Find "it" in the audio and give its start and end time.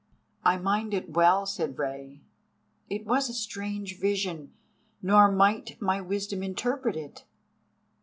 0.95-1.13, 2.89-3.05, 6.95-7.23